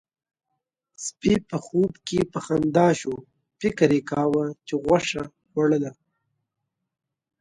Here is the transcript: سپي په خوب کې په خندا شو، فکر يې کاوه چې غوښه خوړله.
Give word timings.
سپي 1.05 1.33
په 1.49 1.57
خوب 1.65 1.91
کې 2.07 2.19
په 2.33 2.39
خندا 2.45 2.87
شو، 2.99 3.15
فکر 3.61 3.89
يې 3.95 4.01
کاوه 4.11 4.45
چې 4.67 4.73
غوښه 4.83 5.23
خوړله. 5.49 5.91